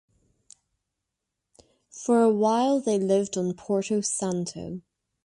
For 1.91 2.23
a 2.23 2.29
while 2.33 2.79
they 2.81 2.97
lived 2.97 3.37
on 3.37 3.53
Porto 3.53 4.01
Santo. 4.01 4.81